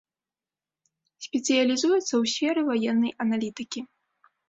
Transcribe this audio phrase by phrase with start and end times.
[1.27, 3.89] Спецыялізуецца ў сферы ваеннай аналітыкі.